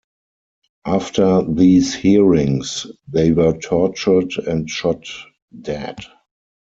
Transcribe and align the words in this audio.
After 0.87 1.43
these 1.43 1.93
'hearings' 1.93 2.87
they 3.07 3.33
were 3.33 3.55
tortured 3.59 4.31
and 4.39 4.67
shot 4.67 5.07
dead. 5.61 5.97